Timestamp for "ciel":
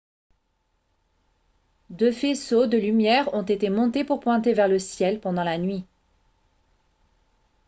4.79-5.19